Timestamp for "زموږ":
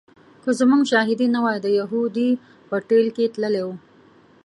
0.59-0.81